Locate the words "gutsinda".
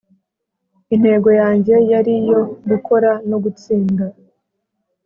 3.43-4.05